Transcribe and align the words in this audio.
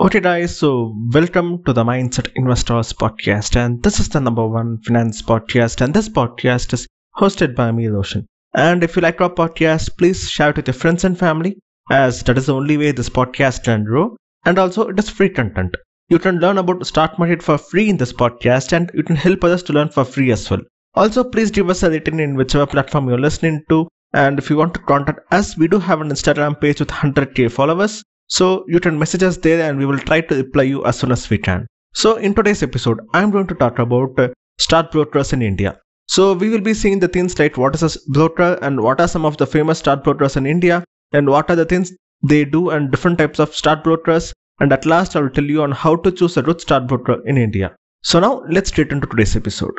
Okay, 0.00 0.20
guys, 0.20 0.56
so 0.56 0.96
welcome 1.12 1.62
to 1.64 1.74
the 1.74 1.84
Mindset 1.84 2.32
Investors 2.34 2.90
podcast, 2.90 3.54
and 3.54 3.82
this 3.82 4.00
is 4.00 4.08
the 4.08 4.18
number 4.18 4.48
one 4.48 4.78
finance 4.78 5.20
podcast, 5.20 5.82
and 5.82 5.92
this 5.92 6.08
podcast 6.08 6.72
is 6.72 6.86
hosted 7.18 7.54
by 7.54 7.70
me, 7.70 7.86
Roshan. 7.86 8.26
And 8.54 8.82
if 8.82 8.96
you 8.96 9.02
like 9.02 9.20
our 9.20 9.28
podcast, 9.28 9.98
please 9.98 10.30
share 10.30 10.50
it 10.50 10.56
with 10.56 10.68
your 10.68 10.74
friends 10.74 11.04
and 11.04 11.18
family, 11.18 11.58
as 11.90 12.22
that 12.22 12.38
is 12.38 12.46
the 12.46 12.54
only 12.54 12.78
way 12.78 12.92
this 12.92 13.10
podcast 13.10 13.64
can 13.64 13.84
grow. 13.84 14.16
And 14.46 14.58
also, 14.58 14.88
it 14.88 14.98
is 14.98 15.10
free 15.10 15.28
content. 15.28 15.76
You 16.08 16.18
can 16.18 16.38
learn 16.38 16.56
about 16.56 16.86
stock 16.86 17.18
market 17.18 17.42
for 17.42 17.58
free 17.58 17.90
in 17.90 17.98
this 17.98 18.14
podcast, 18.14 18.72
and 18.72 18.90
you 18.94 19.02
can 19.02 19.16
help 19.16 19.44
others 19.44 19.62
to 19.64 19.74
learn 19.74 19.90
for 19.90 20.06
free 20.06 20.32
as 20.32 20.50
well. 20.50 20.62
Also, 20.94 21.22
please 21.22 21.50
give 21.50 21.68
us 21.68 21.82
a 21.82 21.90
rating 21.90 22.20
in 22.20 22.36
whichever 22.36 22.64
platform 22.64 23.06
you're 23.06 23.20
listening 23.20 23.62
to. 23.68 23.86
And 24.14 24.38
if 24.38 24.48
you 24.48 24.56
want 24.56 24.72
to 24.74 24.80
contact 24.80 25.20
us, 25.30 25.58
we 25.58 25.68
do 25.68 25.78
have 25.78 26.00
an 26.00 26.08
Instagram 26.08 26.58
page 26.58 26.80
with 26.80 26.88
100k 26.88 27.52
followers. 27.52 28.02
So 28.30 28.64
you 28.68 28.78
can 28.78 28.98
message 28.98 29.24
us 29.24 29.36
there 29.36 29.68
and 29.68 29.76
we 29.76 29.86
will 29.86 29.98
try 29.98 30.20
to 30.20 30.34
reply 30.36 30.62
you 30.62 30.84
as 30.86 30.98
soon 30.98 31.10
as 31.10 31.28
we 31.28 31.36
can. 31.36 31.66
So 31.94 32.16
in 32.16 32.34
today's 32.34 32.62
episode, 32.62 33.00
I'm 33.12 33.32
going 33.32 33.48
to 33.48 33.54
talk 33.54 33.80
about 33.80 34.14
start 34.14 34.32
stock 34.60 34.92
brokers 34.92 35.32
in 35.32 35.42
India. 35.42 35.78
So 36.06 36.34
we 36.34 36.48
will 36.48 36.60
be 36.60 36.74
seeing 36.74 37.00
the 37.00 37.08
things 37.08 37.38
like 37.38 37.56
what 37.56 37.74
is 37.74 37.82
a 37.82 38.10
broker 38.10 38.56
and 38.62 38.80
what 38.80 39.00
are 39.00 39.08
some 39.08 39.24
of 39.24 39.36
the 39.36 39.46
famous 39.46 39.80
start 39.80 40.04
brokers 40.04 40.36
in 40.36 40.46
India 40.46 40.84
and 41.12 41.28
what 41.28 41.50
are 41.50 41.56
the 41.56 41.64
things 41.64 41.92
they 42.22 42.44
do 42.44 42.70
and 42.70 42.90
different 42.90 43.18
types 43.18 43.40
of 43.40 43.54
start 43.54 43.82
brokers. 43.82 44.32
And 44.60 44.72
at 44.72 44.86
last, 44.86 45.16
I 45.16 45.20
will 45.20 45.30
tell 45.30 45.44
you 45.44 45.62
on 45.62 45.72
how 45.72 45.96
to 45.96 46.12
choose 46.12 46.36
a 46.36 46.42
good 46.42 46.60
start 46.60 46.86
broker 46.86 47.20
in 47.26 47.36
India. 47.36 47.74
So 48.02 48.20
now 48.20 48.44
let's 48.48 48.70
get 48.70 48.92
into 48.92 49.06
today's 49.08 49.34
episode. 49.34 49.74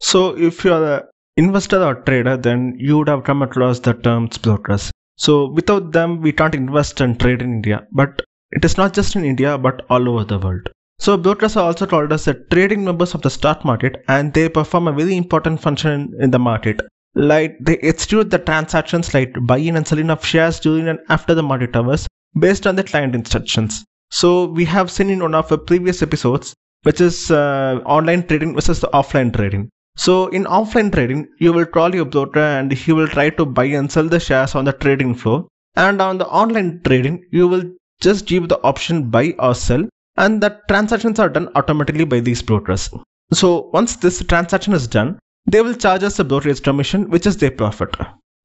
So 0.00 0.36
if 0.36 0.64
you 0.64 0.74
are 0.74 0.96
an 0.96 1.02
investor 1.36 1.82
or 1.82 1.94
trader, 1.94 2.36
then 2.36 2.76
you 2.78 2.98
would 2.98 3.08
have 3.08 3.24
come 3.24 3.42
across 3.42 3.80
the 3.80 3.94
terms 3.94 4.36
brokers. 4.36 4.90
So 5.16 5.48
without 5.48 5.92
them, 5.92 6.20
we 6.20 6.32
can't 6.32 6.54
invest 6.54 7.00
and 7.00 7.18
trade 7.18 7.42
in 7.42 7.52
India. 7.54 7.86
But 7.92 8.22
it 8.50 8.64
is 8.64 8.76
not 8.76 8.94
just 8.94 9.16
in 9.16 9.24
India, 9.24 9.58
but 9.58 9.84
all 9.90 10.08
over 10.08 10.24
the 10.24 10.38
world. 10.38 10.68
So 10.98 11.16
brokers 11.16 11.56
are 11.56 11.64
also 11.64 11.86
called 11.86 12.12
as 12.12 12.24
the 12.24 12.34
trading 12.50 12.84
members 12.84 13.14
of 13.14 13.22
the 13.22 13.30
stock 13.30 13.64
market, 13.64 14.04
and 14.08 14.32
they 14.32 14.48
perform 14.48 14.88
a 14.88 14.92
very 14.92 15.16
important 15.16 15.60
function 15.60 16.14
in 16.20 16.30
the 16.30 16.38
market. 16.38 16.80
Like 17.14 17.56
they 17.60 17.78
execute 17.78 18.30
the 18.30 18.38
transactions 18.38 19.14
like 19.14 19.34
buying 19.42 19.76
and 19.76 19.86
selling 19.86 20.10
of 20.10 20.24
shares 20.24 20.60
during 20.60 20.88
and 20.88 20.98
after 21.08 21.34
the 21.34 21.42
market 21.42 21.76
hours 21.76 22.06
based 22.38 22.66
on 22.66 22.76
the 22.76 22.84
client 22.84 23.14
instructions. 23.14 23.84
So 24.10 24.46
we 24.46 24.64
have 24.66 24.90
seen 24.90 25.10
in 25.10 25.20
one 25.20 25.34
of 25.34 25.48
the 25.48 25.58
previous 25.58 26.02
episodes, 26.02 26.54
which 26.82 27.00
is 27.00 27.30
uh, 27.30 27.80
online 27.84 28.26
trading 28.26 28.54
versus 28.54 28.80
offline 28.80 29.34
trading. 29.34 29.70
So 29.96 30.26
in 30.28 30.44
offline 30.44 30.92
trading, 30.92 31.28
you 31.38 31.52
will 31.52 31.66
call 31.66 31.94
your 31.94 32.04
broker 32.04 32.40
and 32.40 32.72
he 32.72 32.92
will 32.92 33.08
try 33.08 33.30
to 33.30 33.46
buy 33.46 33.66
and 33.66 33.90
sell 33.90 34.08
the 34.08 34.20
shares 34.20 34.54
on 34.54 34.64
the 34.64 34.72
trading 34.72 35.14
floor. 35.14 35.46
And 35.76 36.00
on 36.00 36.18
the 36.18 36.26
online 36.26 36.80
trading, 36.84 37.24
you 37.30 37.48
will 37.48 37.64
just 38.00 38.26
give 38.26 38.48
the 38.48 38.60
option 38.62 39.10
buy 39.10 39.34
or 39.38 39.54
sell 39.54 39.84
and 40.16 40.40
the 40.40 40.60
transactions 40.68 41.18
are 41.18 41.28
done 41.28 41.48
automatically 41.54 42.04
by 42.04 42.20
these 42.20 42.42
brokers. 42.42 42.90
So 43.32 43.70
once 43.72 43.96
this 43.96 44.22
transaction 44.24 44.72
is 44.72 44.86
done, 44.86 45.18
they 45.46 45.60
will 45.60 45.74
charge 45.74 46.02
us 46.02 46.18
a 46.18 46.24
brokerage 46.24 46.62
commission, 46.62 47.10
which 47.10 47.26
is 47.26 47.36
their 47.36 47.50
profit. 47.50 47.94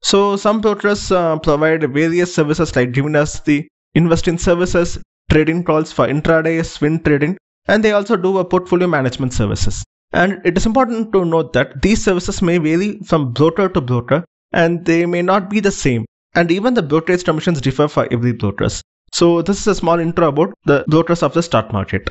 So 0.02 0.36
some 0.36 0.60
brokers 0.60 1.12
uh, 1.12 1.38
provide 1.38 1.92
various 1.92 2.34
services 2.34 2.74
like 2.74 2.92
giving 2.92 3.16
us 3.16 3.40
the 3.40 3.68
investing 3.94 4.38
services, 4.38 4.98
trading 5.30 5.64
calls 5.64 5.92
for 5.92 6.06
intraday, 6.06 6.64
swing 6.64 7.02
trading, 7.02 7.36
and 7.66 7.84
they 7.84 7.92
also 7.92 8.16
do 8.16 8.38
a 8.38 8.44
portfolio 8.44 8.88
management 8.88 9.32
services. 9.32 9.84
And 10.12 10.40
it 10.44 10.56
is 10.56 10.66
important 10.66 11.12
to 11.12 11.24
note 11.24 11.52
that 11.52 11.82
these 11.82 12.02
services 12.02 12.42
may 12.42 12.58
vary 12.58 12.98
from 13.06 13.32
broker 13.32 13.68
to 13.68 13.80
broker 13.80 14.24
and 14.52 14.84
they 14.84 15.06
may 15.06 15.22
not 15.22 15.48
be 15.48 15.60
the 15.60 15.70
same. 15.70 16.04
And 16.34 16.50
even 16.50 16.74
the 16.74 16.82
brokerage 16.82 17.24
commissions 17.24 17.60
differ 17.60 17.86
for 17.86 18.08
every 18.12 18.32
brokers. 18.32 18.82
So 19.12 19.42
this 19.42 19.60
is 19.60 19.66
a 19.66 19.74
small 19.74 19.98
intro 19.98 20.28
about 20.28 20.52
the 20.64 20.84
brokers 20.88 21.22
of 21.22 21.34
the 21.34 21.42
stock 21.42 21.72
market. 21.72 22.10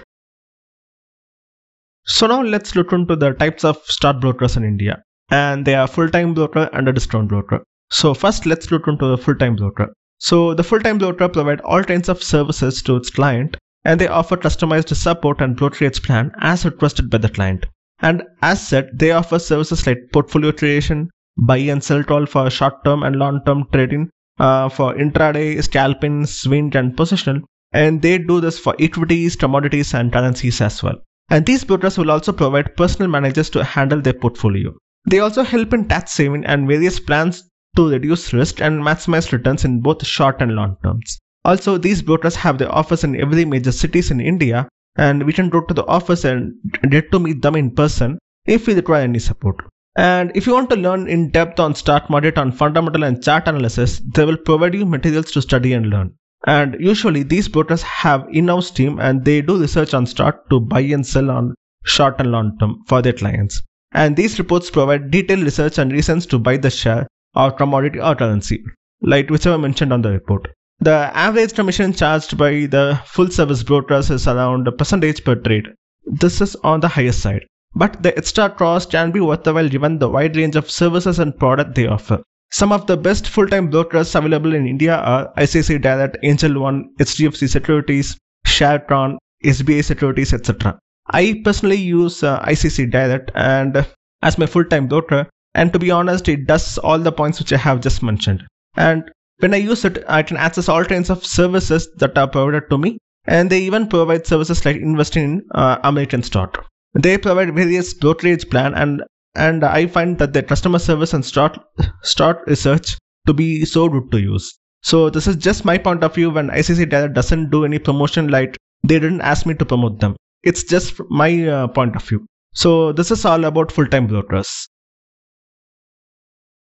So 2.05 2.27
now 2.27 2.41
let's 2.41 2.75
look 2.75 2.91
into 2.93 3.15
the 3.15 3.33
types 3.33 3.63
of 3.63 3.77
stock 3.85 4.21
brokers 4.21 4.55
in 4.57 4.63
India. 4.63 5.01
And 5.29 5.65
they 5.65 5.75
are 5.75 5.87
full-time 5.87 6.33
broker 6.33 6.69
and 6.73 6.87
a 6.87 6.93
discount 6.93 7.29
broker. 7.29 7.63
So 7.91 8.13
first 8.13 8.45
let's 8.45 8.71
look 8.71 8.87
into 8.87 9.07
the 9.07 9.17
full-time 9.17 9.55
broker. 9.57 9.93
So 10.19 10.53
the 10.53 10.63
full-time 10.63 10.97
broker 10.97 11.27
provide 11.27 11.61
all 11.61 11.83
kinds 11.83 12.09
of 12.09 12.23
services 12.23 12.81
to 12.83 12.95
its 12.95 13.09
client 13.09 13.57
and 13.85 13.99
they 13.99 14.07
offer 14.07 14.37
customized 14.37 14.95
support 14.95 15.41
and 15.41 15.55
brokerage 15.55 16.01
plan 16.01 16.31
as 16.39 16.65
requested 16.65 17.09
by 17.09 17.19
the 17.19 17.29
client. 17.29 17.65
And 18.01 18.23
as 18.41 18.65
said, 18.65 18.89
they 18.93 19.11
offer 19.11 19.39
services 19.39 19.85
like 19.85 19.97
portfolio 20.13 20.51
creation, 20.51 21.09
buy 21.37 21.57
and 21.57 21.83
sell 21.83 22.03
call 22.03 22.25
for 22.25 22.49
short 22.49 22.83
term 22.85 23.03
and 23.03 23.17
long 23.17 23.41
term 23.45 23.65
trading, 23.73 24.09
uh, 24.39 24.69
for 24.69 24.93
intraday, 24.95 25.61
scalping, 25.63 26.25
swing, 26.25 26.75
and 26.75 26.95
positional. 26.95 27.41
And 27.71 28.01
they 28.01 28.17
do 28.17 28.39
this 28.41 28.57
for 28.57 28.75
equities, 28.79 29.35
commodities, 29.35 29.93
and 29.93 30.11
currencies 30.11 30.61
as 30.61 30.81
well. 30.81 30.95
And 31.29 31.45
these 31.45 31.63
brokers 31.63 31.97
will 31.97 32.09
also 32.09 32.31
provide 32.31 32.75
personal 32.75 33.11
managers 33.11 33.49
to 33.51 33.63
handle 33.63 34.01
their 34.01 34.13
portfolio. 34.13 34.73
They 35.07 35.19
also 35.19 35.43
help 35.43 35.73
in 35.73 35.87
tax 35.87 36.13
saving 36.13 36.45
and 36.45 36.67
various 36.67 36.99
plans 36.99 37.43
to 37.75 37.89
reduce 37.89 38.33
risk 38.33 38.61
and 38.61 38.81
maximize 38.81 39.31
returns 39.31 39.63
in 39.63 39.81
both 39.81 40.05
short 40.05 40.41
and 40.41 40.55
long 40.55 40.77
terms. 40.83 41.19
Also, 41.45 41.77
these 41.77 42.01
brokers 42.01 42.35
have 42.35 42.57
their 42.57 42.73
office 42.73 43.03
in 43.03 43.19
every 43.19 43.45
major 43.45 43.71
cities 43.71 44.09
in 44.09 44.19
India 44.19 44.67
and 45.07 45.23
we 45.23 45.33
can 45.39 45.49
go 45.49 45.61
to 45.61 45.73
the 45.73 45.85
office 45.97 46.23
and 46.25 46.53
get 46.89 47.11
to 47.11 47.19
meet 47.25 47.41
them 47.41 47.55
in 47.55 47.71
person 47.81 48.19
if 48.45 48.67
we 48.67 48.73
require 48.75 49.03
any 49.03 49.19
support. 49.19 49.55
And 49.95 50.31
if 50.35 50.45
you 50.47 50.53
want 50.53 50.69
to 50.71 50.75
learn 50.75 51.07
in 51.07 51.29
depth 51.31 51.59
on 51.59 51.75
stock 51.75 52.09
market 52.09 52.37
on 52.37 52.51
fundamental 52.51 53.03
and 53.03 53.23
chart 53.23 53.47
analysis, 53.47 54.01
they 54.15 54.25
will 54.25 54.37
provide 54.49 54.73
you 54.73 54.85
materials 54.85 55.31
to 55.31 55.41
study 55.41 55.73
and 55.73 55.89
learn. 55.89 56.13
And 56.47 56.75
usually 56.79 57.23
these 57.23 57.47
brokers 57.47 57.81
have 57.83 58.27
in-house 58.31 58.71
team 58.71 58.99
and 58.99 59.25
they 59.25 59.41
do 59.41 59.59
research 59.59 59.93
on 59.93 60.05
stock 60.05 60.49
to 60.49 60.59
buy 60.59 60.81
and 60.81 61.05
sell 61.05 61.31
on 61.31 61.55
short 61.85 62.15
and 62.19 62.31
long 62.31 62.57
term 62.59 62.83
for 62.87 63.01
their 63.01 63.13
clients. 63.13 63.61
And 63.93 64.15
these 64.15 64.37
reports 64.37 64.69
provide 64.69 65.11
detailed 65.11 65.43
research 65.43 65.77
and 65.77 65.91
reasons 65.91 66.25
to 66.27 66.39
buy 66.39 66.57
the 66.57 66.69
share 66.69 67.07
or 67.35 67.51
commodity 67.51 67.99
or 67.99 68.15
currency, 68.15 68.63
like 69.01 69.29
whichever 69.29 69.57
mentioned 69.57 69.93
on 69.93 70.01
the 70.01 70.11
report. 70.11 70.47
The 70.81 71.11
average 71.13 71.55
commission 71.55 71.91
charged 71.91 72.37
by 72.37 72.65
the 72.65 73.01
full 73.05 73.29
service 73.29 73.63
brokers 73.63 74.09
is 74.09 74.27
around 74.27 74.65
a 74.67 74.71
percentage 74.71 75.23
per 75.25 75.35
trade. 75.35 75.67
This 76.05 76.39
is 76.39 76.55
on 76.63 76.79
the 76.79 76.87
higher 76.87 77.11
side. 77.11 77.45
But 77.75 78.01
the 78.01 78.17
extra 78.17 78.49
cost 78.49 78.89
can 78.91 79.11
be 79.11 79.19
worthwhile 79.19 79.67
given 79.67 79.99
the 79.99 80.09
wide 80.09 80.37
range 80.37 80.55
of 80.55 80.71
services 80.71 81.19
and 81.19 81.37
product 81.37 81.75
they 81.75 81.85
offer. 81.85 82.23
Some 82.51 82.71
of 82.71 82.87
the 82.87 82.95
best 82.95 83.27
full-time 83.27 83.69
brokers 83.69 84.15
available 84.15 84.55
in 84.55 84.65
India 84.65 84.95
are 84.95 85.31
ICICI 85.37 85.81
Direct, 85.81 86.17
Angel 86.23 86.59
One, 86.59 86.89
HDFC 86.99 87.49
Securities, 87.49 88.17
Sharekhan, 88.47 89.17
SBI 89.43 89.83
Securities, 89.83 90.33
etc. 90.33 90.79
I 91.11 91.41
personally 91.43 91.75
use 91.75 92.23
uh, 92.23 92.39
ICICI 92.39 92.89
Direct 92.89 93.31
and 93.35 93.85
as 94.23 94.37
my 94.37 94.45
full-time 94.45 94.87
broker, 94.87 95.27
and 95.53 95.73
to 95.73 95.79
be 95.79 95.91
honest, 95.91 96.27
it 96.29 96.47
does 96.47 96.77
all 96.77 96.99
the 96.99 97.11
points 97.11 97.39
which 97.39 97.53
I 97.53 97.57
have 97.57 97.81
just 97.81 98.01
mentioned. 98.01 98.43
And 98.75 99.11
when 99.39 99.53
I 99.53 99.57
use 99.57 99.85
it, 99.85 100.03
I 100.07 100.23
can 100.23 100.37
access 100.37 100.69
all 100.69 100.85
kinds 100.85 101.09
of 101.09 101.25
services 101.25 101.89
that 101.97 102.17
are 102.17 102.27
provided 102.27 102.69
to 102.69 102.77
me. 102.77 102.97
And 103.25 103.49
they 103.49 103.59
even 103.61 103.87
provide 103.87 104.25
services 104.25 104.65
like 104.65 104.77
investing 104.77 105.23
in 105.23 105.41
uh, 105.53 105.77
American 105.83 106.23
stock. 106.23 106.65
They 106.93 107.17
provide 107.17 107.53
various 107.53 107.93
brokerage 107.93 108.49
plan 108.49 108.73
and 108.73 109.03
and 109.35 109.63
I 109.63 109.85
find 109.85 110.17
that 110.17 110.33
the 110.33 110.41
customer 110.41 110.79
service 110.79 111.13
and 111.13 111.23
stock 111.23 111.63
stock 112.01 112.45
research 112.47 112.97
to 113.27 113.33
be 113.33 113.65
so 113.65 113.87
good 113.87 114.11
to 114.11 114.19
use. 114.19 114.57
So 114.81 115.09
this 115.09 115.27
is 115.27 115.35
just 115.35 115.65
my 115.65 115.77
point 115.77 116.03
of 116.03 116.15
view 116.15 116.31
when 116.31 116.49
ICICI 116.49 116.89
Direct 116.89 117.13
doesn't 117.13 117.51
do 117.51 117.65
any 117.65 117.77
promotion 117.77 118.29
like 118.29 118.57
they 118.83 118.99
didn't 118.99 119.21
ask 119.21 119.45
me 119.45 119.53
to 119.55 119.65
promote 119.65 119.99
them. 119.99 120.15
It's 120.43 120.63
just 120.63 120.99
my 121.09 121.47
uh, 121.47 121.67
point 121.67 121.95
of 121.95 122.03
view. 122.03 122.25
So 122.53 122.91
this 122.93 123.11
is 123.11 123.25
all 123.25 123.45
about 123.45 123.71
full-time 123.71 124.07
brokers. 124.07 124.67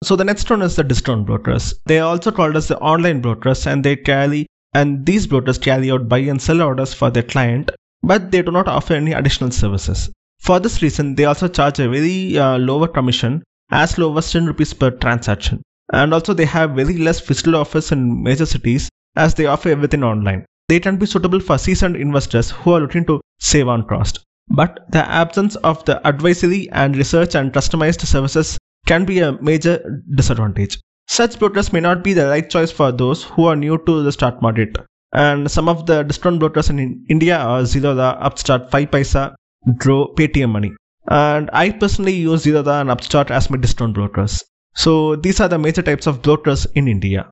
So 0.03 0.15
the 0.15 0.25
next 0.25 0.49
one 0.49 0.61
is 0.61 0.75
the 0.75 0.83
discount 0.83 1.25
brokers. 1.25 1.73
They 1.85 1.99
are 1.99 2.09
also 2.09 2.31
called 2.31 2.55
as 2.55 2.67
the 2.67 2.77
online 2.79 3.21
brokers 3.21 3.65
and 3.65 3.83
they 3.83 3.95
carry 3.95 4.45
and 4.73 5.05
these 5.05 5.25
brokers 5.25 5.57
carry 5.57 5.89
out 5.89 6.09
buy 6.09 6.19
and 6.19 6.41
sell 6.41 6.61
orders 6.61 6.93
for 6.93 7.09
their 7.09 7.23
client, 7.23 7.71
but 8.03 8.29
they 8.29 8.41
do 8.41 8.51
not 8.51 8.67
offer 8.67 8.93
any 8.93 9.13
additional 9.13 9.51
services. 9.51 10.09
For 10.39 10.59
this 10.59 10.81
reason, 10.81 11.15
they 11.15 11.25
also 11.25 11.47
charge 11.47 11.79
a 11.79 11.89
very 11.89 12.37
uh, 12.37 12.57
lower 12.57 12.87
commission, 12.87 13.41
as 13.71 13.97
low 13.97 14.15
as 14.17 14.29
10 14.31 14.45
rupees 14.45 14.73
per 14.73 14.91
transaction. 14.91 15.61
And 15.93 16.13
also 16.13 16.33
they 16.33 16.45
have 16.45 16.71
very 16.71 16.97
less 16.97 17.19
physical 17.19 17.55
office 17.55 17.91
in 17.91 18.21
major 18.21 18.45
cities 18.45 18.89
as 19.15 19.33
they 19.33 19.45
offer 19.45 19.69
everything 19.69 20.03
online. 20.03 20.45
They 20.67 20.79
can 20.79 20.97
be 20.97 21.05
suitable 21.05 21.39
for 21.39 21.57
seasoned 21.57 21.95
investors 21.95 22.51
who 22.51 22.73
are 22.73 22.81
looking 22.81 23.05
to 23.05 23.21
save 23.39 23.69
on 23.69 23.87
cost. 23.87 24.19
But 24.49 24.85
the 24.91 25.09
absence 25.09 25.55
of 25.57 25.85
the 25.85 26.05
advisory 26.05 26.69
and 26.71 26.97
research 26.97 27.33
and 27.33 27.53
customized 27.53 28.01
services 28.05 28.57
can 28.85 29.05
be 29.05 29.19
a 29.19 29.33
major 29.41 30.01
disadvantage. 30.15 30.79
Such 31.07 31.37
brokers 31.39 31.71
may 31.71 31.79
not 31.79 32.03
be 32.03 32.13
the 32.13 32.27
right 32.27 32.49
choice 32.49 32.71
for 32.71 32.91
those 32.91 33.23
who 33.23 33.45
are 33.45 33.55
new 33.55 33.77
to 33.85 34.03
the 34.03 34.11
stock 34.11 34.41
market. 34.41 34.77
And 35.13 35.49
some 35.49 35.69
of 35.69 35.85
the 35.85 36.03
discount 36.03 36.39
brokers 36.39 36.69
in 36.69 37.05
India 37.09 37.37
are 37.37 37.61
Zerodha, 37.61 38.21
Upstox, 38.21 38.69
5paisa, 38.69 39.35
Groww, 39.77 40.15
Paytm 40.15 40.49
Money. 40.49 40.73
And 41.07 41.49
I 41.53 41.69
personally 41.69 42.13
use 42.13 42.45
Zerodha 42.45 42.81
and 42.81 42.89
Upstox 42.89 43.29
as 43.31 43.49
my 43.49 43.57
discount 43.57 43.93
brokers. 43.93 44.43
So 44.75 45.15
these 45.15 45.39
are 45.39 45.47
the 45.47 45.57
major 45.57 45.81
types 45.81 46.07
of 46.07 46.21
brokers 46.21 46.65
in 46.75 46.87
India. 46.87 47.29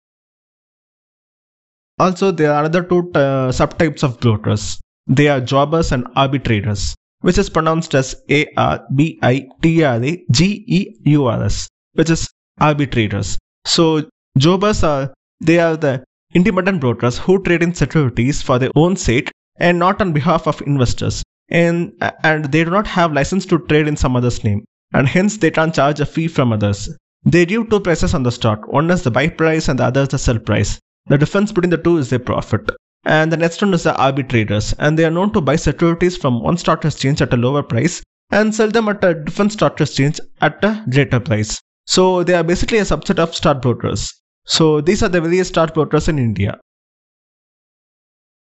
Also, 2.00 2.32
there 2.32 2.52
are 2.54 2.64
other 2.64 2.84
two 2.84 3.12
uh, 3.14 3.52
subtypes 3.52 4.04
of 4.04 4.20
brokers. 4.20 4.80
They 5.08 5.28
are 5.28 5.42
jobbers 5.42 5.92
and 5.92 6.08
arbitrators, 6.16 6.96
which 7.24 7.38
is 7.38 7.50
pronounced 7.50 7.96
as 7.96 8.16
A 8.30 8.46
R 8.56 8.86
B 8.96 9.20
I 9.22 9.48
T 9.62 9.84
R 9.84 10.04
A 10.04 10.24
G 10.32 10.64
E 10.68 10.80
U 11.06 11.26
R 11.26 11.44
S, 11.44 11.68
which 11.94 12.10
is 12.10 12.30
arbitrators. 12.60 13.38
So, 13.66 14.10
jobbers 14.38 14.84
are 14.84 15.14
they 15.40 15.60
are 15.60 15.78
the 15.78 16.04
independent 16.34 16.82
brokers 16.82 17.18
who 17.18 17.42
trade 17.44 17.64
in 17.64 17.74
securities 17.74 18.42
for 18.42 18.60
their 18.60 18.72
own 18.76 18.96
sake 18.96 19.32
and 19.58 19.80
not 19.80 20.02
on 20.02 20.14
behalf 20.14 20.48
of 20.48 20.62
investors. 20.62 21.24
And 21.50 21.94
and 22.24 22.46
they 22.46 22.64
do 22.64 22.72
not 22.72 22.88
have 22.88 23.14
license 23.14 23.46
to 23.48 23.60
trade 23.60 23.88
in 23.88 23.98
some 23.98 24.16
other's 24.16 24.44
name, 24.44 24.66
and 24.94 25.08
hence 25.08 25.38
they 25.38 25.52
can't 25.52 25.76
charge 25.76 26.00
a 26.00 26.06
fee 26.06 26.28
from 26.28 26.54
others. 26.54 26.90
They 27.26 27.46
give 27.46 27.70
two 27.70 27.80
prices 27.80 28.14
on 28.14 28.24
the 28.24 28.32
stock. 28.32 28.68
One 28.68 28.92
is 28.92 29.04
the 29.04 29.12
buy 29.12 29.30
price 29.30 29.70
and 29.70 29.80
the 29.80 29.86
other 29.86 30.02
is 30.02 30.10
the 30.10 30.18
sell 30.18 30.40
price. 30.40 30.80
The 31.08 31.18
difference 31.18 31.52
between 31.52 31.70
the 31.70 31.78
two 31.78 31.98
is 31.98 32.10
their 32.10 32.20
profit. 32.20 32.70
And 33.06 33.32
the 33.32 33.38
next 33.38 33.62
one 33.62 33.74
is 33.74 33.84
the 33.84 33.96
arbitrators, 33.98 34.74
and 34.80 34.98
they 34.98 35.04
are 35.06 35.12
known 35.12 35.34
to 35.34 35.42
buy 35.42 35.58
securities 35.58 36.16
from 36.16 36.42
one 36.42 36.58
stock 36.58 36.86
exchange 36.86 37.22
at 37.22 37.34
a 37.34 37.38
lower 37.38 37.62
price 37.62 38.02
and 38.32 38.56
sell 38.56 38.70
them 38.70 38.88
at 38.88 39.04
a 39.04 39.14
different 39.14 39.52
stock 39.52 39.80
exchange 39.82 40.20
at 40.42 40.64
a 40.64 40.84
greater 40.90 41.20
price. 41.20 41.60
So 41.86 42.24
they 42.24 42.34
are 42.34 42.44
basically 42.44 42.78
a 42.78 42.84
subset 42.84 43.20
of 43.20 43.36
stockbrokers. 43.36 44.14
So 44.46 44.80
these 44.80 45.04
are 45.04 45.10
the 45.10 45.22
various 45.22 45.50
stockbrokers 45.50 46.08
in 46.08 46.18
India. 46.18 46.60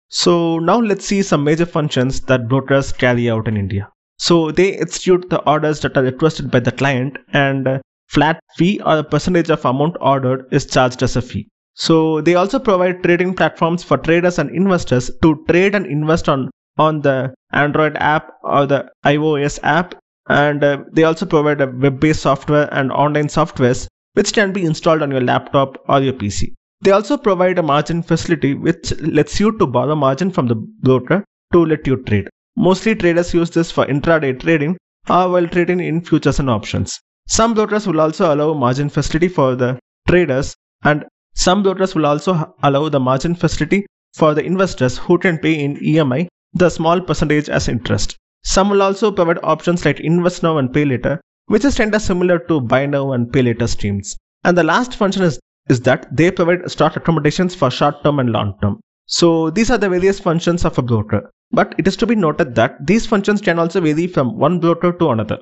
So 0.09 0.59
now 0.59 0.79
let's 0.79 1.07
see 1.07 1.23
some 1.23 1.45
major 1.45 1.65
functions 1.65 2.21
that 2.23 2.49
brokers 2.49 2.93
carry 2.93 3.31
out 3.31 3.49
in 3.49 3.57
India. 3.57 3.89
So 4.19 4.51
they 4.51 4.77
execute 4.77 5.31
the 5.31 5.41
orders 5.49 5.81
that 5.81 5.97
are 5.97 6.03
requested 6.03 6.51
by 6.51 6.61
the 6.61 6.73
client 6.73 7.17
and 7.33 7.81
flat 8.09 8.39
fee 8.57 8.81
or 8.85 8.99
a 8.99 9.05
percentage 9.05 9.49
of 9.49 9.65
amount 9.65 9.97
ordered 10.01 10.47
is 10.53 10.67
charged 10.67 11.03
as 11.03 11.17
a 11.17 11.23
fee. 11.23 11.49
So 11.75 12.21
they 12.21 12.35
also 12.35 12.59
provide 12.59 13.03
trading 13.03 13.35
platforms 13.35 13.83
for 13.83 13.97
traders 13.97 14.39
and 14.39 14.51
investors 14.51 15.11
to 15.23 15.45
trade 15.49 15.75
and 15.75 15.87
invest 15.87 16.29
on 16.29 16.51
on 16.79 17.01
the 17.03 17.35
Android 17.53 17.97
app 17.97 18.33
or 18.43 18.67
the 18.67 18.91
iOS 19.05 19.59
app 19.63 19.95
and 20.29 20.65
uh, 20.65 20.79
they 20.93 21.05
also 21.05 21.27
provide 21.27 21.61
a 21.61 21.67
web-based 21.67 22.23
software 22.23 22.69
and 22.73 22.91
online 22.93 23.27
softwares 23.27 23.87
which 24.15 24.33
can 24.33 24.53
be 24.53 24.65
installed 24.65 25.03
on 25.03 25.11
your 25.11 25.21
laptop 25.21 25.77
or 25.89 26.01
your 26.01 26.13
PC. 26.13 26.53
They 26.81 26.91
also 26.91 27.17
provide 27.17 27.59
a 27.59 27.63
margin 27.63 28.03
facility 28.03 28.55
which 28.55 28.93
lets 29.01 29.39
you 29.41 29.57
to 29.59 29.67
borrow 29.67 29.95
margin 29.95 30.31
from 30.31 30.49
the 30.49 30.57
broker 30.57 31.25
to 31.53 31.65
let 31.65 31.87
you 31.87 32.03
trade. 32.05 32.29
Mostly 32.57 32.95
traders 32.95 33.33
use 33.33 33.51
this 33.51 33.71
for 33.71 33.87
intraday 33.87 34.39
trading 34.39 34.77
or 35.09 35.31
while 35.31 35.49
trading 35.49 35.81
in 35.81 36.01
futures 36.03 36.39
and 36.39 36.51
options. 36.51 37.01
Some 37.29 37.55
brokers 37.55 37.87
will 37.87 38.01
also 38.01 38.35
allow 38.35 38.53
margin 38.53 38.89
facility 38.89 39.29
for 39.29 39.55
the 39.55 39.79
traders 40.09 40.55
and 40.85 41.05
some 41.35 41.63
brokers 41.63 41.95
will 41.95 42.07
also 42.07 42.55
allow 42.63 42.89
the 42.89 43.01
margin 43.01 43.35
facility 43.35 43.87
for 44.15 44.35
the 44.35 44.45
investors 44.45 44.99
who 44.99 45.19
can 45.19 45.39
pay 45.39 45.55
in 45.55 45.77
EMI 45.77 46.29
the 46.55 46.69
small 46.69 47.01
percentage 47.01 47.49
as 47.49 47.69
interest. 47.69 48.17
Some 48.45 48.71
will 48.71 48.83
also 48.83 49.11
provide 49.11 49.39
options 49.43 49.85
like 49.85 50.01
invest 50.01 50.43
now 50.43 50.59
and 50.59 50.73
pay 50.73 50.85
later, 50.85 51.21
which 51.47 51.65
is 51.65 51.77
kind 51.77 51.95
of 51.95 52.03
similar 52.03 52.39
to 52.41 52.61
buy 52.61 52.87
now 52.87 53.13
and 53.13 53.33
pay 53.33 53.43
later 53.43 53.67
streams. 53.67 54.17
And 54.45 54.59
the 54.59 54.65
last 54.65 54.97
function 54.97 55.23
is, 55.23 55.41
is 55.69 55.81
that 55.83 56.15
they 56.15 56.31
provide 56.31 56.71
stock 56.71 56.97
accommodations 56.97 57.55
for 57.55 57.71
short 57.71 58.03
term 58.03 58.19
and 58.19 58.33
long 58.33 58.59
term. 58.61 58.81
So 59.07 59.51
these 59.51 59.71
are 59.71 59.79
the 59.79 59.89
various 59.89 60.21
functions 60.21 60.65
of 60.65 60.77
a 60.79 60.83
broker. 60.83 61.31
But 61.51 61.75
it 61.79 61.87
is 61.87 61.97
to 61.97 62.07
be 62.07 62.15
noted 62.15 62.55
that 62.57 62.87
these 62.87 63.07
functions 63.07 63.41
can 63.41 63.59
also 63.59 63.81
vary 63.81 64.07
from 64.07 64.39
one 64.39 64.59
broker 64.59 64.93
to 64.93 65.11
another. 65.11 65.39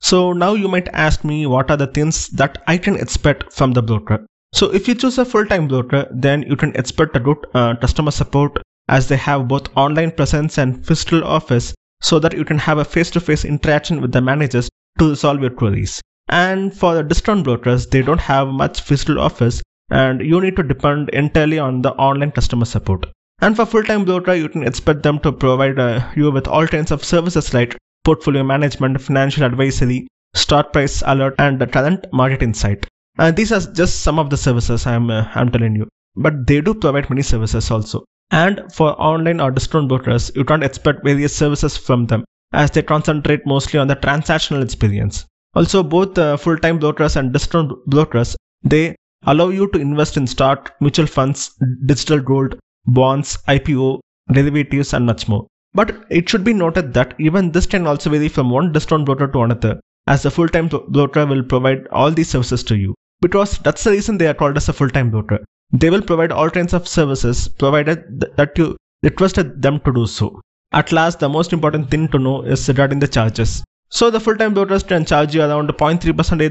So 0.00 0.32
now 0.32 0.54
you 0.54 0.68
might 0.68 0.88
ask 0.88 1.24
me 1.24 1.46
what 1.46 1.70
are 1.70 1.76
the 1.76 1.86
things 1.86 2.28
that 2.28 2.62
I 2.66 2.78
can 2.78 2.96
expect 2.96 3.52
from 3.52 3.72
the 3.72 3.82
broker. 3.82 4.24
So 4.54 4.72
if 4.72 4.88
you 4.88 4.94
choose 4.94 5.18
a 5.18 5.24
full-time 5.24 5.68
broker, 5.68 6.06
then 6.10 6.42
you 6.42 6.56
can 6.56 6.74
expect 6.76 7.16
a 7.16 7.20
good 7.20 7.38
uh, 7.54 7.76
customer 7.76 8.10
support 8.10 8.62
as 8.88 9.08
they 9.08 9.16
have 9.16 9.48
both 9.48 9.76
online 9.76 10.12
presence 10.12 10.56
and 10.56 10.86
physical 10.86 11.24
office 11.24 11.74
so 12.00 12.18
that 12.20 12.32
you 12.32 12.44
can 12.44 12.58
have 12.58 12.78
a 12.78 12.84
face-to-face 12.84 13.44
interaction 13.44 14.00
with 14.00 14.12
the 14.12 14.20
managers 14.20 14.68
to 14.98 15.10
resolve 15.10 15.40
your 15.40 15.50
queries. 15.50 16.00
And 16.28 16.74
for 16.74 16.94
the 16.94 17.02
discount 17.02 17.44
brokers, 17.44 17.86
they 17.86 18.02
don't 18.02 18.20
have 18.20 18.48
much 18.48 18.80
physical 18.80 19.20
office 19.20 19.62
and 19.90 20.20
you 20.20 20.40
need 20.40 20.56
to 20.56 20.62
depend 20.62 21.10
entirely 21.10 21.58
on 21.58 21.82
the 21.82 21.92
online 21.92 22.30
customer 22.30 22.64
support. 22.64 23.06
And 23.40 23.56
for 23.56 23.66
full-time 23.66 24.04
broker, 24.04 24.34
you 24.34 24.48
can 24.48 24.62
expect 24.62 25.02
them 25.02 25.18
to 25.20 25.32
provide 25.32 25.78
uh, 25.78 26.08
you 26.16 26.30
with 26.30 26.48
all 26.48 26.66
kinds 26.66 26.90
of 26.90 27.04
services 27.04 27.52
like 27.52 27.76
portfolio 28.08 28.42
management, 28.42 29.00
financial 29.08 29.44
advisory, 29.44 30.06
stock 30.34 30.72
price 30.72 31.02
alert, 31.06 31.34
and 31.38 31.60
talent 31.72 32.06
market 32.12 32.42
insight. 32.42 32.86
And 33.18 33.36
these 33.36 33.52
are 33.52 33.60
just 33.80 34.00
some 34.00 34.18
of 34.18 34.30
the 34.30 34.36
services 34.36 34.86
I'm 34.86 35.10
uh, 35.10 35.24
I'm 35.34 35.50
telling 35.56 35.76
you. 35.80 35.88
But 36.16 36.46
they 36.46 36.60
do 36.60 36.74
provide 36.74 37.10
many 37.10 37.22
services 37.22 37.70
also. 37.70 38.04
And 38.30 38.62
for 38.72 38.88
online 39.10 39.40
or 39.40 39.50
discount 39.50 39.88
brokers, 39.88 40.30
you 40.34 40.44
can't 40.44 40.64
expect 40.64 41.04
various 41.04 41.34
services 41.34 41.76
from 41.76 42.06
them 42.06 42.24
as 42.52 42.70
they 42.70 42.82
concentrate 42.82 43.46
mostly 43.46 43.78
on 43.78 43.88
the 43.88 43.96
transactional 43.96 44.62
experience. 44.62 45.26
Also, 45.54 45.82
both 45.82 46.18
uh, 46.18 46.36
full-time 46.36 46.78
brokers 46.78 47.16
and 47.16 47.32
discount 47.32 47.72
brokers, 47.86 48.36
they 48.62 48.96
allow 49.24 49.48
you 49.48 49.68
to 49.68 49.78
invest 49.78 50.16
in 50.16 50.26
stock, 50.26 50.74
mutual 50.80 51.06
funds, 51.06 51.50
digital 51.86 52.20
gold, 52.20 52.58
bonds, 52.86 53.38
IPO, 53.48 54.00
derivatives, 54.32 54.92
and 54.92 55.06
much 55.06 55.28
more. 55.28 55.46
But 55.78 55.90
it 56.10 56.28
should 56.28 56.42
be 56.42 56.52
noted 56.52 56.92
that 56.94 57.14
even 57.18 57.52
this 57.52 57.66
can 57.72 57.86
also 57.86 58.10
vary 58.10 58.28
from 58.28 58.50
one 58.50 58.72
discount 58.72 59.04
broker 59.06 59.28
to 59.28 59.42
another, 59.42 59.78
as 60.08 60.24
the 60.24 60.30
full-time 60.36 60.66
broker 60.66 61.24
will 61.24 61.44
provide 61.44 61.86
all 61.92 62.10
these 62.10 62.30
services 62.30 62.64
to 62.64 62.76
you. 62.76 62.94
Because 63.20 63.58
that's 63.58 63.84
the 63.84 63.92
reason 63.92 64.18
they 64.18 64.26
are 64.26 64.34
called 64.34 64.56
as 64.56 64.68
a 64.68 64.72
full-time 64.72 65.12
broker. 65.12 65.38
They 65.70 65.90
will 65.90 66.02
provide 66.02 66.32
all 66.32 66.50
kinds 66.50 66.74
of 66.74 66.88
services 66.88 67.46
provided 67.46 68.02
th- 68.20 68.32
that 68.34 68.58
you 68.58 68.76
requested 69.04 69.62
them 69.62 69.78
to 69.84 69.92
do 69.92 70.06
so. 70.06 70.40
At 70.72 70.90
last, 70.90 71.20
the 71.20 71.28
most 71.28 71.52
important 71.52 71.92
thing 71.92 72.08
to 72.08 72.18
know 72.18 72.42
is 72.42 72.66
regarding 72.66 72.98
the 72.98 73.06
charges. 73.06 73.62
So 73.88 74.10
the 74.10 74.18
full-time 74.18 74.54
brokers 74.54 74.82
can 74.82 75.04
charge 75.04 75.32
you 75.32 75.42
around 75.42 75.68
0.3% 75.68 76.00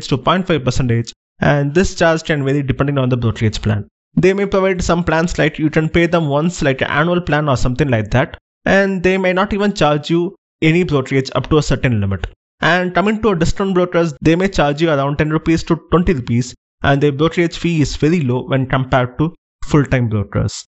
to 0.08 0.18
0.5% 0.18 1.12
and 1.42 1.76
this 1.76 1.96
charge 1.96 2.24
can 2.24 2.46
vary 2.46 2.64
depending 2.64 2.98
on 2.98 3.10
the 3.10 3.18
brokerage 3.18 3.62
plan. 3.62 3.90
They 4.16 4.32
may 4.32 4.46
provide 4.46 4.82
some 4.82 5.04
plans 5.04 5.38
like 5.38 5.60
you 5.60 5.70
can 5.70 5.90
pay 5.90 6.06
them 6.06 6.30
once 6.30 6.62
like 6.62 6.80
an 6.80 6.88
annual 6.88 7.20
plan 7.20 7.50
or 7.50 7.58
something 7.58 7.90
like 7.90 8.12
that 8.12 8.38
and 8.68 9.02
they 9.02 9.18
may 9.18 9.32
not 9.32 9.54
even 9.54 9.74
charge 9.74 10.10
you 10.10 10.36
any 10.62 10.84
brokerage 10.84 11.32
up 11.36 11.50
to 11.50 11.58
a 11.58 11.64
certain 11.64 12.02
limit. 12.02 12.28
And 12.60 12.94
coming 12.94 13.22
to 13.22 13.30
a 13.30 13.36
discount 13.36 13.74
brokers, 13.74 14.14
they 14.22 14.36
may 14.36 14.50
charge 14.50 14.82
you 14.82 14.90
around 14.90 15.18
10 15.18 15.30
rupees 15.30 15.64
to 15.64 15.78
20 15.92 16.14
rupees, 16.14 16.54
and 16.84 17.02
their 17.02 17.14
brokerage 17.14 17.58
fee 17.58 17.82
is 17.82 17.96
very 17.96 18.22
low 18.22 18.44
when 18.48 18.68
compared 18.68 19.18
to 19.20 19.34
full-time 19.64 20.10
brokers. 20.10 20.66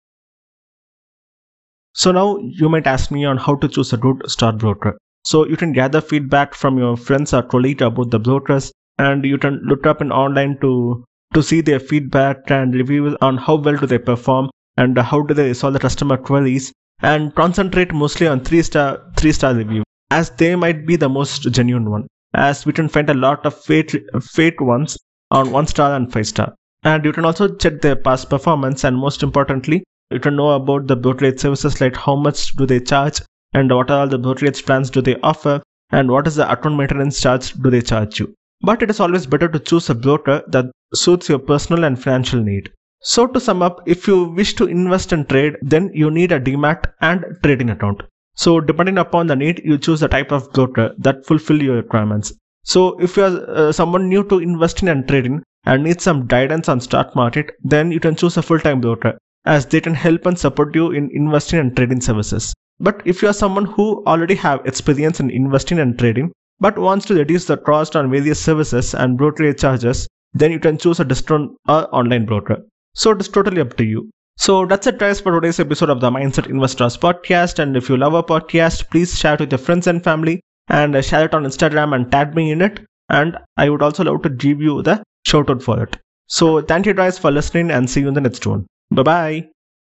So 1.96 2.12
now 2.12 2.38
you 2.38 2.69
might 2.69 2.86
ask 2.86 3.10
me 3.10 3.26
on 3.26 3.38
how 3.38 3.56
to 3.56 3.68
choose 3.68 3.94
a 3.94 3.98
good 3.98 4.21
start 4.30 4.60
broker. 4.60 4.98
So 5.26 5.48
you 5.48 5.57
can 5.57 5.74
gather 5.74 6.00
feedback 6.00 6.54
from 6.54 6.78
your 6.78 6.95
friends 6.98 7.33
or 7.33 7.42
colleagues 7.42 7.81
about 7.81 8.12
the 8.12 8.19
brokers, 8.19 8.71
and 9.00 9.26
you 9.26 9.40
can 9.40 9.60
look 9.64 9.88
up 9.88 10.02
in 10.02 10.12
online 10.12 10.60
to 10.62 11.04
to 11.33 11.42
see 11.44 11.62
their 11.62 11.80
feedback 11.80 12.52
and 12.52 12.76
reviews 12.76 13.16
on 13.21 13.38
how 13.38 13.56
well 13.56 13.76
do 13.76 13.86
they 13.86 13.98
perform 13.98 14.50
and 14.78 14.98
how 14.98 15.21
do 15.21 15.33
they 15.33 15.54
solve 15.54 15.74
the 15.74 15.80
customer 15.80 16.16
queries 16.16 16.71
and 17.01 17.33
concentrate 17.35 17.94
mostly 17.94 18.27
on 18.27 18.39
three 18.39 18.61
star 18.61 19.01
three 19.18 19.31
star 19.31 19.54
review 19.54 19.83
as 20.09 20.30
they 20.31 20.56
might 20.56 20.85
be 20.85 20.95
the 20.95 21.09
most 21.09 21.44
genuine 21.51 21.89
one 21.89 22.07
as 22.33 22.66
we 22.66 22.73
can 22.73 22.89
find 22.89 23.09
a 23.09 23.13
lot 23.13 23.45
of 23.45 23.54
fake 23.54 23.95
fake 24.21 24.59
ones 24.59 24.97
on 25.31 25.51
one 25.51 25.68
star 25.68 25.95
and 25.95 26.11
five 26.11 26.27
star. 26.27 26.54
And 26.83 27.06
you 27.06 27.11
can 27.11 27.25
also 27.25 27.54
check 27.56 27.81
their 27.81 27.95
past 27.95 28.30
performance 28.30 28.83
and 28.83 28.97
most 28.97 29.23
importantly 29.23 29.83
you 30.09 30.19
can 30.19 30.35
know 30.35 30.51
about 30.51 30.87
the 30.87 30.95
brokerage 30.95 31.39
services 31.39 31.81
like 31.81 31.95
how 31.95 32.16
much 32.16 32.56
do 32.56 32.66
they 32.66 32.80
charge 32.80 33.21
and 33.54 33.69
what 33.69 33.92
are 33.92 34.01
all 34.01 34.07
the 34.07 34.18
brokerage 34.18 34.66
plans 34.66 34.89
do 34.89 35.01
they 35.01 35.18
offer 35.21 35.61
and 35.92 36.09
what 36.09 36.27
is 36.27 36.35
the 36.35 36.51
account 36.51 36.77
maintenance 36.77 37.19
charge 37.21 37.54
do 37.54 37.69
they 37.69 37.81
charge 37.81 38.19
you. 38.19 38.33
But 38.61 38.81
it 38.81 38.89
is 38.89 38.99
always 38.99 39.27
better 39.27 39.47
to 39.47 39.59
choose 39.59 39.89
a 39.89 39.95
broker 39.95 40.44
that 40.47 40.71
suits 40.94 41.30
your 41.30 41.39
personal 41.39 41.83
and 41.83 42.01
financial 42.01 42.42
need 42.42 42.71
so 43.01 43.27
to 43.27 43.39
sum 43.39 43.61
up, 43.61 43.81
if 43.85 44.07
you 44.07 44.25
wish 44.25 44.54
to 44.56 44.66
invest 44.66 45.11
and 45.11 45.27
trade, 45.30 45.56
then 45.61 45.92
you 45.94 46.11
need 46.11 46.31
a 46.31 46.39
demat 46.39 46.92
and 47.01 47.25
trading 47.44 47.69
account. 47.69 48.01
So 48.35 48.59
depending 48.59 48.97
upon 48.97 49.27
the 49.27 49.35
need, 49.35 49.61
you 49.63 49.77
choose 49.77 49.99
the 49.99 50.07
type 50.07 50.31
of 50.31 50.51
broker 50.54 50.94
that 50.97 51.25
fulfill 51.25 51.61
your 51.61 51.75
requirements. 51.75 52.33
So 52.63 52.99
if 52.99 53.16
you 53.16 53.23
are 53.23 53.49
uh, 53.49 53.71
someone 53.71 54.09
new 54.09 54.23
to 54.25 54.39
investing 54.39 54.89
and 54.89 55.07
trading 55.07 55.42
and 55.66 55.83
need 55.83 56.01
some 56.01 56.27
guidance 56.27 56.68
on 56.69 56.81
stock 56.81 57.16
market, 57.16 57.51
then 57.63 57.92
you 57.92 57.99
can 57.99 58.16
choose 58.16 58.37
a 58.37 58.42
full-time 58.42 58.81
broker 58.81 59.18
as 59.45 59.66
they 59.66 59.80
can 59.80 59.94
help 59.94 60.25
and 60.25 60.37
support 60.37 60.75
you 60.75 60.92
in 60.92 61.09
investing 61.13 61.59
and 61.59 61.75
trading 61.75 62.01
services. 62.01 62.54
But 62.80 63.01
if 63.06 63.21
you 63.21 63.30
are 63.30 63.33
someone 63.33 63.66
who 63.66 64.04
already 64.06 64.35
have 64.35 64.66
experience 64.66 65.19
in 65.19 65.31
investing 65.31 65.80
and 65.80 65.97
trading, 65.97 66.31
but 66.59 66.77
wants 66.77 67.06
to 67.06 67.16
reduce 67.16 67.45
the 67.45 67.57
cost 67.57 67.95
on 67.95 68.11
various 68.11 68.39
services 68.39 68.94
and 68.94 69.18
brokerage 69.18 69.61
charges, 69.61 70.07
then 70.33 70.51
you 70.51 70.59
can 70.59 70.77
choose 70.77 70.99
a 70.99 71.06
discount 71.06 71.51
or 71.68 71.94
online 71.95 72.25
broker. 72.25 72.57
So 72.97 73.11
it 73.11 73.21
is 73.21 73.30
totally 73.30 73.61
up 73.61 73.77
to 73.77 73.85
you. 73.85 74.09
So 74.37 74.66
that's 74.66 74.87
it 74.87 74.97
guys 74.97 75.19
for 75.19 75.31
today's 75.31 75.59
episode 75.59 75.89
of 75.92 76.01
the 76.01 76.09
Mindset 76.09 76.49
Investors 76.49 76.97
podcast. 76.97 77.59
And 77.59 77.77
if 77.77 77.89
you 77.89 77.95
love 77.95 78.16
our 78.16 78.23
podcast, 78.23 78.89
please 78.89 79.18
share 79.18 79.35
it 79.35 79.39
with 79.42 79.51
your 79.51 79.59
friends 79.59 79.85
and 79.85 80.04
family 80.04 80.42
and 80.68 81.06
share 81.06 81.25
it 81.25 81.35
on 81.35 81.44
Instagram 81.44 81.94
and 81.94 82.11
tag 82.11 82.33
me 82.33 82.49
in 82.51 82.61
it. 82.61 82.80
And 83.09 83.37
I 83.56 83.69
would 83.69 83.83
also 83.83 84.04
love 84.04 84.23
to 84.23 84.30
give 84.30 84.61
you 84.61 84.81
the 84.81 85.04
shout 85.27 85.51
out 85.51 85.61
for 85.61 85.81
it. 85.83 85.97
So 86.27 86.61
thank 86.61 86.87
you 86.87 86.95
guys 86.95 87.19
for 87.19 87.30
listening 87.30 87.69
and 87.69 87.87
see 87.87 88.01
you 88.01 88.07
in 88.07 88.16
the 88.16 88.21
next 88.21 88.47
one. 88.47 88.66
Bye 88.89 89.04
bye. 89.04 89.47